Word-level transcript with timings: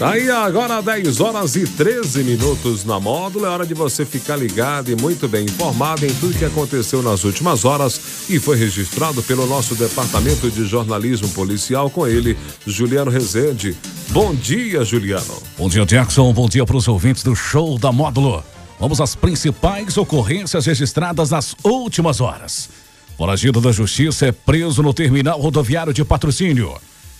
Aí 0.00 0.30
agora 0.30 0.80
10 0.80 1.20
horas 1.20 1.56
e 1.56 1.66
13 1.66 2.22
minutos 2.22 2.84
na 2.84 3.00
módulo. 3.00 3.46
É 3.46 3.48
hora 3.48 3.66
de 3.66 3.74
você 3.74 4.04
ficar 4.04 4.36
ligado 4.36 4.92
e 4.92 4.94
muito 4.94 5.26
bem 5.26 5.44
informado 5.44 6.06
em 6.06 6.14
tudo 6.14 6.38
que 6.38 6.44
aconteceu 6.44 7.02
nas 7.02 7.24
últimas 7.24 7.64
horas 7.64 8.30
e 8.30 8.38
foi 8.38 8.56
registrado 8.56 9.24
pelo 9.24 9.44
nosso 9.48 9.74
departamento 9.74 10.48
de 10.52 10.64
jornalismo 10.64 11.28
policial 11.30 11.90
com 11.90 12.06
ele, 12.06 12.38
Juliano 12.64 13.10
Rezende. 13.10 13.76
Bom 14.10 14.32
dia, 14.32 14.84
Juliano. 14.84 15.42
Bom 15.58 15.68
dia, 15.68 15.84
Jackson. 15.84 16.32
Bom 16.32 16.48
dia 16.48 16.64
para 16.64 16.76
os 16.76 16.86
ouvintes 16.86 17.24
do 17.24 17.34
show 17.34 17.76
da 17.76 17.90
módulo. 17.90 18.44
Vamos 18.78 19.00
às 19.00 19.16
principais 19.16 19.96
ocorrências 19.96 20.66
registradas 20.66 21.30
nas 21.30 21.56
últimas 21.64 22.20
horas. 22.20 22.70
Foragido 23.16 23.60
da 23.60 23.72
Justiça 23.72 24.26
é 24.26 24.32
preso 24.32 24.80
no 24.80 24.94
terminal 24.94 25.40
rodoviário 25.40 25.92
de 25.92 26.04
patrocínio. 26.04 26.76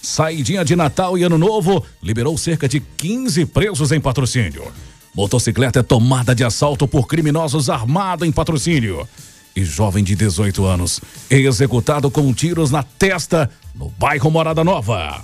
Saidinha 0.08 0.64
de 0.64 0.74
Natal 0.74 1.18
e 1.18 1.22
Ano 1.22 1.36
Novo 1.36 1.84
liberou 2.02 2.38
cerca 2.38 2.66
de 2.66 2.80
15 2.80 3.44
presos 3.44 3.92
em 3.92 4.00
patrocínio. 4.00 4.72
Motocicleta 5.14 5.80
é 5.80 5.82
tomada 5.82 6.34
de 6.34 6.42
assalto 6.42 6.88
por 6.88 7.06
criminosos 7.06 7.68
armado 7.68 8.24
em 8.24 8.32
patrocínio. 8.32 9.06
E 9.54 9.62
jovem 9.62 10.02
de 10.02 10.16
18 10.16 10.64
anos 10.64 11.02
executado 11.28 12.10
com 12.10 12.32
tiros 12.32 12.70
na 12.70 12.82
testa 12.82 13.50
no 13.74 13.90
bairro 13.98 14.30
Morada 14.30 14.64
Nova. 14.64 15.22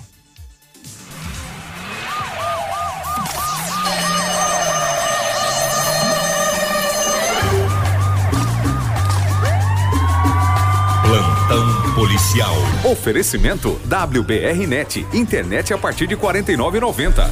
Policial. 12.15 12.55
Oferecimento 12.85 13.81
WBR 13.87 14.67
Net, 14.69 15.05
internet 15.13 15.75
a 15.75 15.79
partir 15.79 16.07
de 16.07 16.17
49,90. 16.17 17.29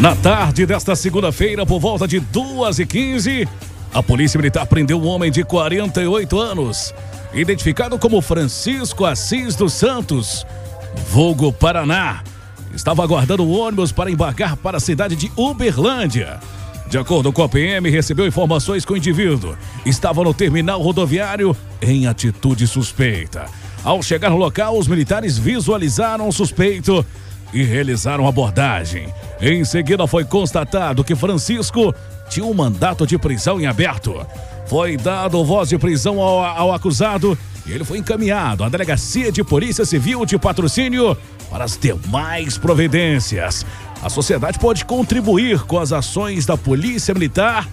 Na 0.00 0.16
tarde 0.16 0.66
desta 0.66 0.96
segunda-feira, 0.96 1.64
por 1.64 1.78
volta 1.78 2.08
de 2.08 2.20
2h15, 2.20 3.48
a 3.94 4.02
Polícia 4.02 4.38
Militar 4.38 4.66
prendeu 4.66 5.00
um 5.00 5.06
homem 5.06 5.30
de 5.30 5.44
48 5.44 6.40
anos, 6.40 6.92
identificado 7.32 7.96
como 7.96 8.20
Francisco 8.20 9.04
Assis 9.04 9.54
dos 9.54 9.72
Santos, 9.72 10.44
vulgo 11.10 11.52
Paraná. 11.52 12.24
Estava 12.74 13.04
aguardando 13.04 13.44
o 13.44 13.52
ônibus 13.52 13.92
para 13.92 14.10
embarcar 14.10 14.56
para 14.56 14.78
a 14.78 14.80
cidade 14.80 15.14
de 15.14 15.30
Uberlândia. 15.36 16.40
De 16.92 16.98
acordo 16.98 17.32
com 17.32 17.42
a 17.42 17.48
PM, 17.48 17.88
recebeu 17.88 18.26
informações 18.26 18.84
que 18.84 18.92
o 18.92 18.96
indivíduo 18.98 19.56
estava 19.82 20.22
no 20.22 20.34
terminal 20.34 20.78
rodoviário 20.78 21.56
em 21.80 22.06
atitude 22.06 22.66
suspeita. 22.66 23.46
Ao 23.82 24.02
chegar 24.02 24.28
no 24.28 24.36
local, 24.36 24.76
os 24.76 24.86
militares 24.86 25.38
visualizaram 25.38 26.28
o 26.28 26.32
suspeito 26.32 27.02
e 27.50 27.62
realizaram 27.62 28.28
abordagem. 28.28 29.08
Em 29.40 29.64
seguida, 29.64 30.06
foi 30.06 30.26
constatado 30.26 31.02
que 31.02 31.16
Francisco 31.16 31.94
tinha 32.28 32.44
um 32.44 32.52
mandato 32.52 33.06
de 33.06 33.16
prisão 33.16 33.58
em 33.58 33.64
aberto. 33.64 34.26
Foi 34.66 34.98
dado 34.98 35.42
voz 35.46 35.70
de 35.70 35.78
prisão 35.78 36.20
ao, 36.20 36.44
ao 36.44 36.74
acusado 36.74 37.38
e 37.66 37.72
ele 37.72 37.84
foi 37.84 37.98
encaminhado 37.98 38.64
à 38.64 38.68
Delegacia 38.68 39.30
de 39.30 39.44
Polícia 39.44 39.84
Civil 39.84 40.24
de 40.26 40.38
Patrocínio 40.38 41.16
para 41.50 41.64
as 41.64 41.76
demais 41.76 42.58
providências. 42.58 43.64
A 44.02 44.08
sociedade 44.08 44.58
pode 44.58 44.84
contribuir 44.84 45.62
com 45.62 45.78
as 45.78 45.92
ações 45.92 46.44
da 46.44 46.56
Polícia 46.56 47.14
Militar 47.14 47.68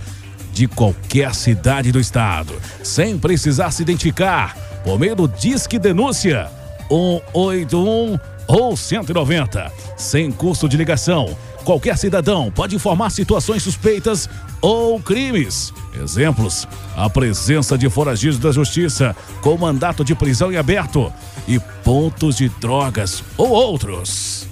de 0.54 0.68
qualquer 0.68 1.34
cidade 1.34 1.92
do 1.92 2.00
estado, 2.00 2.54
sem 2.84 3.18
precisar 3.18 3.72
se 3.72 3.82
identificar, 3.82 4.56
por 4.84 5.00
meio 5.00 5.16
do 5.16 5.28
Disque 5.28 5.80
Denúncia 5.80 6.50
181 6.90 8.20
ou 8.50 8.76
190, 8.76 9.72
sem 9.96 10.32
custo 10.32 10.68
de 10.68 10.76
ligação. 10.76 11.38
Qualquer 11.64 11.96
cidadão 12.00 12.52
pode 12.52 12.76
informar 12.76 13.12
situações 13.12 13.62
suspeitas 13.62 14.28
ou 14.60 15.00
crimes. 15.00 15.72
Exemplos: 16.02 16.68
a 16.98 17.08
presença 17.08 17.78
de 17.78 17.88
foragidos 17.90 18.40
da 18.40 18.52
justiça 18.52 19.16
com 19.42 19.56
mandato 19.56 20.04
de 20.04 20.16
prisão 20.16 20.52
em 20.52 20.58
aberto 20.58 21.14
e 21.48 21.60
pontos 21.84 22.38
de 22.38 22.50
drogas 22.50 23.24
ou 23.38 23.50
outros. 23.50 24.48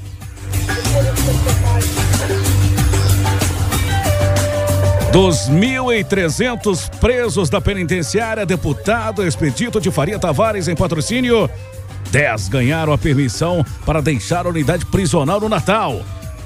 Dos 5.11 5.49
1.300 5.49 6.89
presos 6.99 7.49
da 7.49 7.59
penitenciária, 7.59 8.45
deputado 8.45 9.25
Expedito 9.25 9.81
de 9.81 9.89
Faria 9.89 10.19
Tavares 10.19 10.67
em 10.67 10.75
patrocínio, 10.75 11.49
10 12.17 12.47
ganharam 12.47 12.91
a 12.91 12.97
permissão 12.97 13.63
para 13.85 14.01
deixar 14.01 14.47
a 14.47 14.49
unidade 14.49 14.83
prisional 14.87 15.39
no 15.39 15.47
Natal 15.47 16.01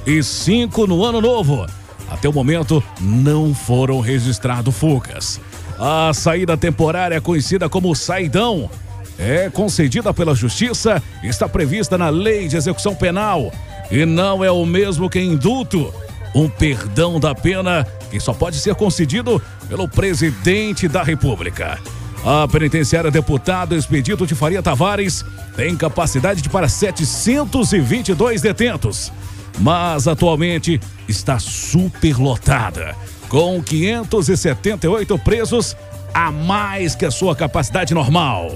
e 0.06 0.22
5 0.22 0.86
no 0.86 1.06
Ano 1.06 1.22
Novo. 1.22 1.66
Até 2.10 2.28
o 2.28 2.34
momento, 2.34 2.84
não 3.00 3.56
foram 3.56 4.02
registrados 4.02 4.76
fugas. 4.76 5.40
A 5.80 6.12
saída 6.14 6.58
temporária, 6.58 7.22
conhecida 7.22 7.70
como 7.70 7.96
saidão, 7.96 8.70
é 9.18 9.50
concedida 9.50 10.14
pela 10.14 10.36
Justiça, 10.36 11.02
está 11.24 11.48
prevista 11.48 11.98
na 11.98 12.10
Lei 12.10 12.50
de 12.50 12.58
Execução 12.58 12.94
Penal 12.94 13.50
e 13.90 14.06
não 14.06 14.44
é 14.44 14.52
o 14.52 14.66
mesmo 14.66 15.10
que 15.10 15.22
indulto. 15.22 15.94
Um 16.36 16.50
perdão 16.50 17.18
da 17.18 17.34
pena 17.34 17.88
que 18.10 18.20
só 18.20 18.34
pode 18.34 18.58
ser 18.58 18.76
concedido 18.76 19.42
pelo 19.70 19.88
presidente 19.88 20.90
da 20.90 21.02
República. 21.02 21.80
A 22.24 22.48
penitenciária 22.48 23.10
deputado 23.10 23.76
Expedito 23.76 24.28
de 24.28 24.36
Faria 24.36 24.62
Tavares 24.62 25.26
tem 25.56 25.76
capacidade 25.76 26.42
de 26.42 26.50
para 26.50 26.70
722 26.70 28.42
detentos, 28.42 29.12
mas 29.60 30.08
atualmente 30.08 30.80
está 31.08 31.40
superlotada, 31.40 32.96
com 33.28 33.62
578 33.62 35.18
presos 35.18 35.76
a 36.14 36.32
mais 36.32 36.94
que 36.94 37.06
a 37.06 37.12
sua 37.12 37.36
capacidade 37.36 37.92
normal. 37.94 38.52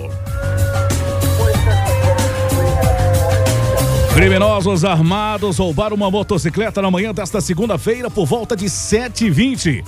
Criminosos 4.13 4.85
armados 4.85 5.57
roubaram 5.57 5.95
uma 5.95 6.11
motocicleta 6.11 6.81
na 6.83 6.91
manhã 6.91 7.13
desta 7.13 7.41
segunda-feira 7.41 8.11
por 8.11 8.25
volta 8.25 8.55
de 8.55 8.65
7h20. 8.67 9.83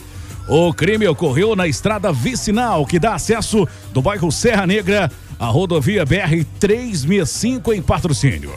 O 0.48 0.74
crime 0.74 1.08
ocorreu 1.08 1.56
na 1.56 1.68
estrada 1.68 2.12
vicinal 2.12 2.86
que 2.86 2.98
dá 2.98 3.16
acesso 3.16 3.68
do 3.92 4.02
bairro 4.02 4.32
Serra 4.32 4.66
Negra 4.66 5.12
à 5.38 5.48
rodovia 5.48 6.06
BR 6.06 6.46
365 6.60 7.74
em 7.74 7.82
patrocínio. 7.82 8.54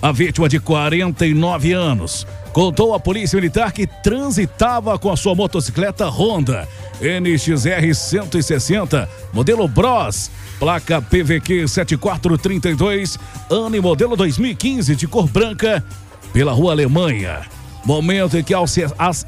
A 0.00 0.12
vítima 0.12 0.48
de 0.48 0.60
49 0.60 1.72
anos 1.72 2.26
contou 2.52 2.94
à 2.94 3.00
polícia 3.00 3.36
militar 3.36 3.72
que 3.72 3.86
transitava 3.86 4.98
com 4.98 5.10
a 5.10 5.16
sua 5.16 5.34
motocicleta 5.34 6.08
Honda 6.08 6.68
NXR 7.00 7.92
160, 7.92 9.08
modelo 9.32 9.66
Bros, 9.66 10.30
placa 10.60 11.02
PVQ 11.02 11.66
7432, 11.66 13.18
ano 13.50 13.74
e 13.74 13.80
modelo 13.80 14.16
2015 14.16 14.94
de 14.94 15.08
cor 15.08 15.26
branca, 15.26 15.84
pela 16.32 16.52
Rua 16.52 16.72
Alemanha. 16.72 17.40
Momento 17.84 18.36
em 18.38 18.44
que, 18.44 18.54
ao, 18.54 18.64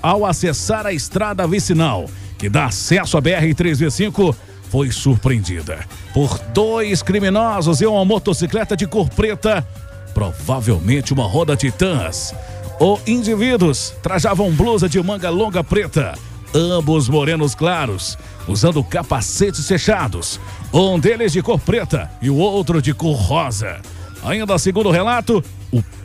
ao 0.03 0.25
acessar 0.25 0.87
a 0.87 0.93
estrada 0.93 1.47
vicinal, 1.47 2.09
que 2.39 2.49
dá 2.49 2.67
acesso 2.67 3.17
à 3.17 3.23
BR-325, 3.23 4.35
foi 4.71 4.91
surpreendida 4.91 5.87
por 6.13 6.39
dois 6.53 7.03
criminosos 7.03 7.81
em 7.81 7.87
uma 7.87 8.05
motocicleta 8.05 8.77
de 8.77 8.87
cor 8.87 9.09
preta, 9.09 9.67
provavelmente 10.13 11.13
uma 11.13 11.27
roda 11.27 11.57
Titãs. 11.57 12.35
Os 12.81 13.01
indivíduos 13.07 13.95
trajavam 14.03 14.51
blusa 14.51 14.89
de 14.89 15.01
manga 15.03 15.31
longa 15.31 15.63
preta, 15.63 16.15
ambos 16.53 17.09
morenos 17.09 17.55
claros, 17.55 18.19
usando 18.49 18.83
capacetes 18.83 19.67
fechados, 19.67 20.41
um 20.73 20.99
deles 20.99 21.33
de 21.33 21.43
cor 21.43 21.59
preta 21.59 22.11
e 22.21 22.31
o 22.31 22.37
outro 22.37 22.83
de 22.83 22.93
cor 22.93 23.17
rosa. 23.17 23.81
Ainda 24.25 24.59
segundo 24.59 24.89
o 24.89 24.93
relato, 24.93 25.43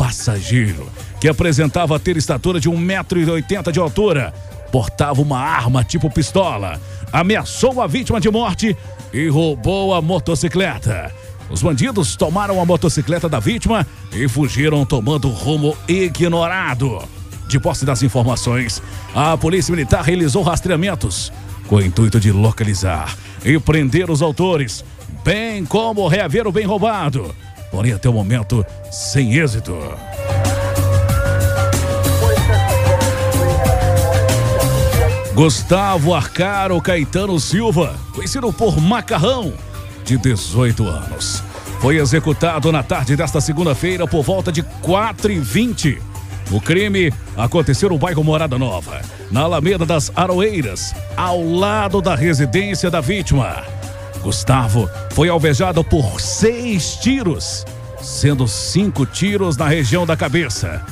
passageiro, 0.09 0.89
que 1.21 1.27
apresentava 1.27 1.99
ter 1.99 2.17
estatura 2.17 2.59
de 2.59 2.67
1,80m 2.67 3.71
de 3.71 3.79
altura, 3.79 4.33
portava 4.71 5.21
uma 5.21 5.39
arma 5.39 5.83
tipo 5.83 6.09
pistola, 6.09 6.81
ameaçou 7.13 7.79
a 7.79 7.85
vítima 7.85 8.19
de 8.19 8.29
morte 8.29 8.75
e 9.13 9.27
roubou 9.27 9.93
a 9.93 10.01
motocicleta. 10.01 11.13
Os 11.47 11.61
bandidos 11.61 12.15
tomaram 12.15 12.59
a 12.59 12.65
motocicleta 12.65 13.29
da 13.29 13.39
vítima 13.39 13.85
e 14.11 14.27
fugiram 14.27 14.83
tomando 14.83 15.29
rumo 15.29 15.77
ignorado. 15.87 16.99
De 17.47 17.59
posse 17.59 17.85
das 17.85 18.01
informações, 18.01 18.81
a 19.13 19.37
Polícia 19.37 19.71
Militar 19.71 20.03
realizou 20.03 20.41
rastreamentos 20.41 21.31
com 21.67 21.75
o 21.75 21.81
intuito 21.81 22.19
de 22.19 22.31
localizar 22.31 23.15
e 23.45 23.59
prender 23.59 24.09
os 24.09 24.23
autores, 24.23 24.83
bem 25.23 25.63
como 25.65 26.07
reaver 26.07 26.47
o 26.47 26.51
bem 26.51 26.65
roubado. 26.65 27.35
Porém, 27.71 27.93
até 27.93 28.09
o 28.09 28.13
momento, 28.13 28.65
sem 28.91 29.35
êxito. 29.35 29.77
Gustavo 35.33 36.13
Arcaro 36.13 36.81
Caetano 36.81 37.39
Silva, 37.39 37.95
conhecido 38.13 38.51
por 38.51 38.77
Macarrão, 38.81 39.53
de 40.03 40.17
18 40.17 40.85
anos. 40.85 41.41
Foi 41.79 41.97
executado 41.97 42.71
na 42.73 42.83
tarde 42.83 43.15
desta 43.15 43.39
segunda-feira 43.39 44.05
por 44.05 44.21
volta 44.21 44.51
de 44.51 44.61
4h20 44.61 45.97
O 46.51 46.59
crime 46.59 47.13
aconteceu 47.37 47.87
no 47.87 47.97
bairro 47.97 48.21
Morada 48.21 48.57
Nova, 48.57 49.01
na 49.31 49.41
Alameda 49.41 49.85
das 49.85 50.11
Aroeiras, 50.13 50.93
ao 51.15 51.41
lado 51.41 52.01
da 52.01 52.15
residência 52.15 52.91
da 52.91 52.99
vítima. 52.99 53.78
Gustavo 54.21 54.89
foi 55.11 55.29
alvejado 55.29 55.83
por 55.83 56.19
seis 56.19 56.95
tiros, 56.95 57.65
sendo 58.01 58.47
cinco 58.47 59.05
tiros 59.05 59.57
na 59.57 59.67
região 59.67 60.05
da 60.05 60.15
cabeça, 60.15 60.83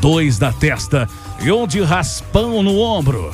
dois 0.00 0.38
da 0.38 0.52
testa 0.52 1.08
e 1.40 1.50
um 1.52 1.66
de 1.66 1.80
raspão 1.82 2.62
no 2.62 2.78
ombro. 2.78 3.32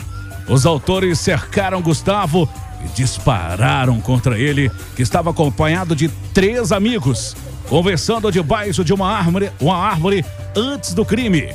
Os 0.49 0.67
autores 0.67 1.19
cercaram 1.19 1.83
Gustavo 1.83 2.49
e 2.85 2.89
dispararam 2.89 4.01
contra 4.01 4.39
ele, 4.39 4.71
que 4.95 5.03
estava 5.03 5.31
acompanhado 5.31 5.97
de 5.97 6.09
três 6.33 6.71
amigos, 6.73 7.37
conversando 7.69 8.31
debaixo 8.31 8.85
de 8.85 8.93
uma 8.93 9.11
árvore, 9.11 9.51
uma 9.61 9.77
árvore 9.77 10.25
antes 10.55 10.95
do 10.95 11.05
crime. 11.05 11.49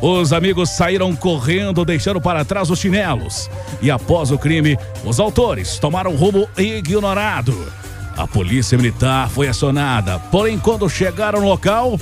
Os 0.00 0.32
amigos 0.32 0.70
saíram 0.70 1.16
correndo, 1.16 1.84
deixando 1.84 2.20
para 2.20 2.44
trás 2.44 2.70
os 2.70 2.78
chinelos. 2.78 3.50
E 3.80 3.90
após 3.90 4.30
o 4.30 4.38
crime, 4.38 4.78
os 5.04 5.18
autores 5.18 5.78
tomaram 5.78 6.14
rumo 6.14 6.48
ignorado. 6.56 7.72
A 8.16 8.26
polícia 8.26 8.76
militar 8.76 9.28
foi 9.28 9.48
acionada, 9.48 10.18
porém, 10.30 10.58
quando 10.58 10.88
chegaram 10.88 11.40
no 11.40 11.48
local, 11.48 11.98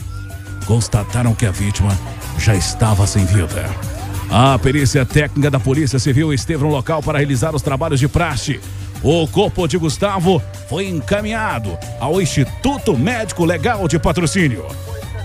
constataram 0.67 1.35
que 1.35 1.47
a 1.47 1.51
vítima 1.51 1.97
já 2.39 2.55
estava 2.55 3.07
sem 3.07 3.25
vida. 3.25 3.69
A 4.31 4.59
perícia 4.59 5.05
técnica 5.05 5.51
da 5.51 5.61
Polícia 5.61 5.99
Civil 5.99 6.33
esteve 6.33 6.63
no 6.65 6.71
local 6.71 7.03
para 7.03 7.19
realizar 7.19 7.55
os 7.55 7.63
trabalhos 7.63 8.01
de 8.01 8.09
praxe. 8.09 8.61
O 9.03 9.29
corpo 9.29 9.67
de 9.69 9.77
Gustavo 9.77 10.43
foi 10.69 10.89
encaminhado 10.89 11.77
ao 12.01 12.21
Instituto 12.21 12.97
Médico 12.97 13.45
Legal 13.45 13.87
de 13.87 13.99
Patrocínio. 13.99 14.65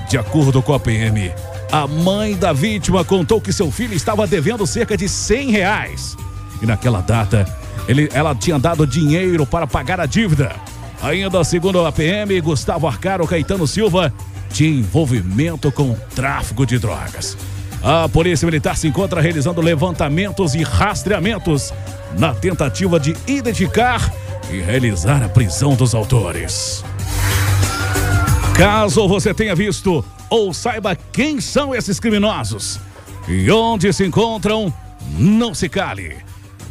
De 0.09 0.17
acordo 0.17 0.61
com 0.61 0.73
a 0.73 0.79
PM, 0.79 1.31
a 1.71 1.87
mãe 1.87 2.35
da 2.35 2.51
vítima 2.51 3.05
contou 3.05 3.39
que 3.39 3.53
seu 3.53 3.71
filho 3.71 3.93
estava 3.93 4.25
devendo 4.25 4.65
cerca 4.65 4.97
de 4.97 5.07
100 5.07 5.51
reais. 5.51 6.17
E 6.61 6.65
naquela 6.65 7.01
data, 7.01 7.45
ele, 7.87 8.09
ela 8.13 8.33
tinha 8.35 8.57
dado 8.57 8.85
dinheiro 8.85 9.45
para 9.45 9.67
pagar 9.67 9.99
a 9.99 10.05
dívida. 10.05 10.55
Ainda 11.01 11.43
segundo 11.43 11.85
a 11.85 11.91
PM, 11.91 12.41
Gustavo 12.41 12.87
Arcaro 12.87 13.25
Caetano 13.25 13.65
Silva 13.67 14.13
tinha 14.51 14.69
envolvimento 14.69 15.71
com 15.71 15.95
tráfico 16.15 16.65
de 16.65 16.77
drogas. 16.79 17.37
A 17.81 18.09
Polícia 18.09 18.45
Militar 18.45 18.75
se 18.75 18.87
encontra 18.87 19.21
realizando 19.21 19.61
levantamentos 19.61 20.53
e 20.55 20.63
rastreamentos 20.63 21.73
na 22.17 22.33
tentativa 22.33 22.99
de 22.99 23.15
identificar 23.25 24.11
e 24.51 24.59
realizar 24.59 25.23
a 25.23 25.29
prisão 25.29 25.75
dos 25.75 25.95
autores. 25.95 26.83
Caso 28.59 29.07
você 29.07 29.33
tenha 29.33 29.55
visto 29.55 30.03
ou 30.29 30.53
saiba 30.53 30.93
quem 30.93 31.39
são 31.39 31.73
esses 31.73 31.97
criminosos 31.97 32.77
e 33.25 33.49
onde 33.49 33.93
se 33.93 34.05
encontram, 34.05 34.73
não 35.17 35.53
se 35.53 35.69
cale. 35.69 36.17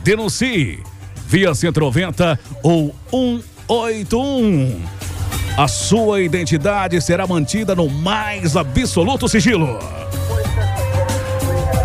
Denuncie 0.04 0.82
via 1.26 1.54
190 1.54 2.38
ou 2.62 2.94
181. 3.10 4.82
A 5.56 5.66
sua 5.66 6.20
identidade 6.20 7.00
será 7.00 7.26
mantida 7.26 7.74
no 7.74 7.88
mais 7.88 8.54
absoluto 8.54 9.26
sigilo. 9.26 9.78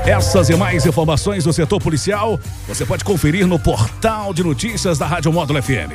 Essas 0.06 0.50
e 0.50 0.56
mais 0.58 0.86
informações 0.86 1.46
do 1.46 1.54
setor 1.54 1.80
policial 1.80 2.38
você 2.68 2.86
pode 2.86 3.06
conferir 3.06 3.48
no 3.48 3.58
portal 3.58 4.34
de 4.34 4.44
notícias 4.44 4.98
da 4.98 5.08
Rádio 5.08 5.32
Módulo 5.32 5.64
FM. 5.64 5.94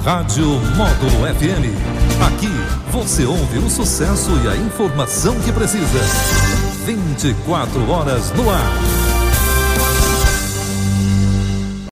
Rádio 0.04 0.44
Módulo 0.74 1.32
FM. 1.36 1.70
Aqui 2.26 2.50
você 2.90 3.24
ouve 3.24 3.58
o 3.58 3.70
sucesso 3.70 4.32
e 4.42 4.48
a 4.48 4.56
informação 4.56 5.40
que 5.42 5.52
precisa. 5.52 6.00
24 6.84 7.88
horas 7.88 8.32
no 8.32 8.50
ar. 8.50 9.05